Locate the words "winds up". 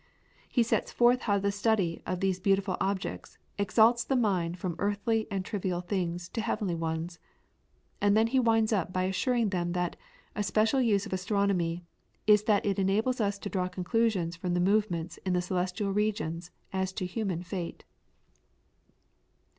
8.39-8.91